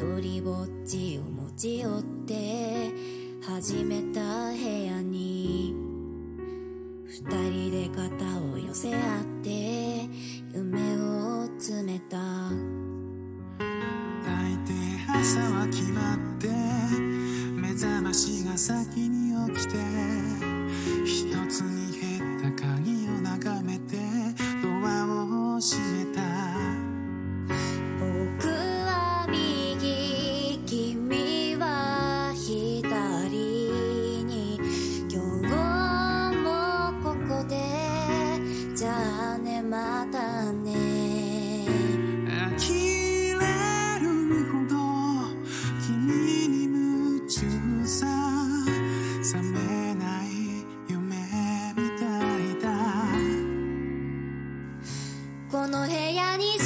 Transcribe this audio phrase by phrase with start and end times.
[0.00, 2.90] 独りぼっちを持ち寄って
[3.42, 5.74] 始めた部屋に
[7.04, 8.08] 二人で肩
[8.40, 9.00] を寄せ合っ
[9.42, 10.08] て
[10.54, 12.16] 夢を詰めた。
[12.16, 12.22] 大
[14.64, 14.72] 抵
[15.20, 16.48] 朝は決まって
[17.60, 19.76] 目覚ましが先に起きて
[55.50, 56.60] この部屋に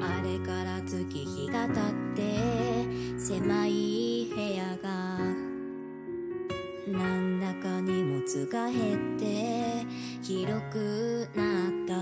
[0.00, 1.76] あれから月日が経っ
[2.14, 2.38] て
[3.18, 5.18] 狭い部屋が
[6.86, 9.86] なんだか荷物が減って
[10.22, 11.94] 広くなった。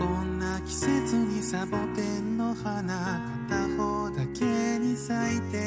[0.00, 5.58] こんな季節にサボテンの花片方だけに咲いて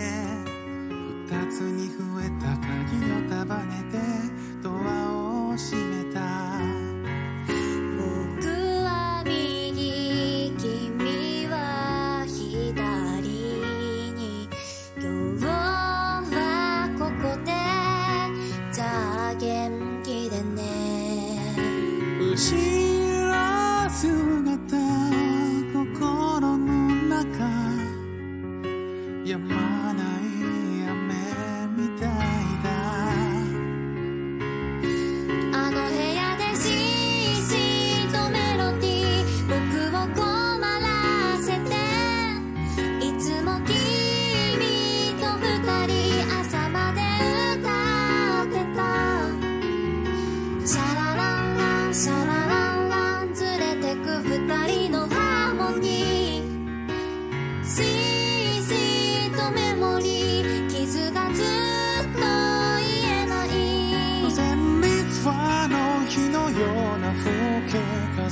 [1.28, 2.68] 二つに増えた鍵
[3.14, 3.98] を束ねて
[19.40, 19.72] 元
[20.04, 21.38] 気でね。
[22.20, 24.78] 後ろ姿
[25.74, 26.58] 心の
[27.08, 27.46] 中
[29.26, 30.17] やまない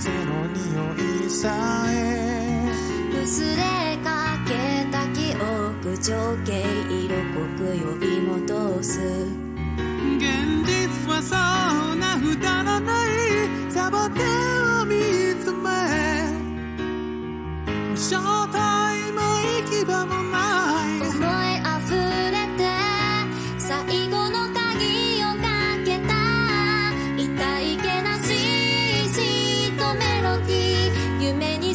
[0.06, 1.50] 風の匂いさ
[1.90, 2.70] え。
[3.24, 6.14] 薄れかけた記憶情
[6.46, 9.45] 景色濃く酔い戻す。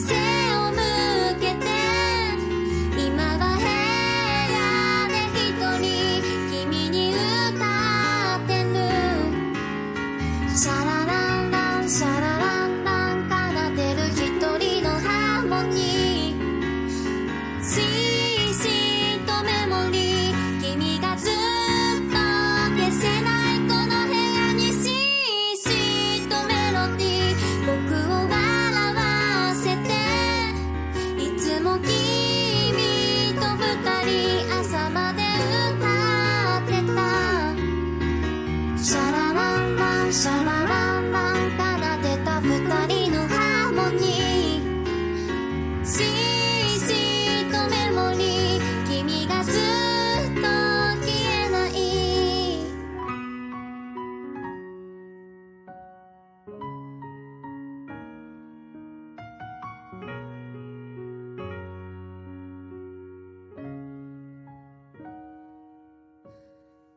[0.01, 0.40] say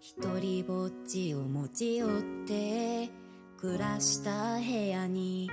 [0.06, 2.10] 一人ぼっちを持ち寄っ
[2.46, 3.10] て
[3.58, 5.50] 暮らした部屋に。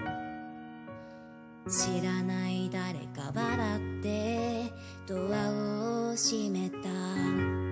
[1.69, 4.73] 知らない誰か笑って
[5.06, 7.69] ドアを閉めた。